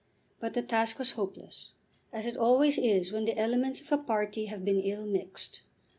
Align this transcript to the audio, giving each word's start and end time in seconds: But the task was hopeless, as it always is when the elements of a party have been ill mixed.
But 0.39 0.55
the 0.55 0.63
task 0.63 0.97
was 0.97 1.11
hopeless, 1.11 1.73
as 2.11 2.25
it 2.25 2.35
always 2.35 2.79
is 2.79 3.11
when 3.11 3.25
the 3.25 3.37
elements 3.37 3.81
of 3.81 3.91
a 3.91 3.99
party 3.99 4.45
have 4.47 4.65
been 4.65 4.81
ill 4.81 5.05
mixed. 5.05 5.61